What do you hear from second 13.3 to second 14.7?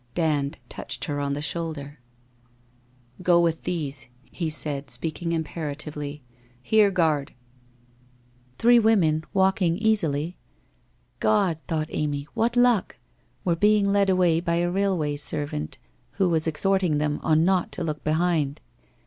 were being led away by